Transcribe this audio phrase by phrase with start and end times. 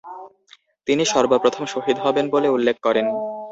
[0.87, 3.05] তিনি সর্বপ্রথম শহীদ হবেন বলে উল্লেখ করেন।